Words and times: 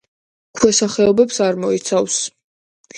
ქვესახეობებს 0.61 1.39
არ 1.49 1.63
მოიცავს. 1.67 2.21